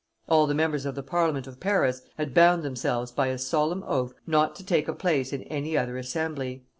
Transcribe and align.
All 0.27 0.47
the 0.47 0.55
members 0.55 0.87
of 0.87 0.95
the 0.95 1.03
Parliament 1.03 1.45
of 1.45 1.59
Paris 1.59 2.01
had 2.17 2.33
bound 2.33 2.63
themselves 2.63 3.11
by 3.11 3.27
a 3.27 3.37
solemn 3.37 3.83
oath 3.85 4.15
not 4.25 4.55
to 4.55 4.65
take 4.65 4.87
a 4.87 4.93
place 4.95 5.31
in 5.31 5.43
any 5.43 5.77
other 5.77 5.95
assembly. 5.95 6.65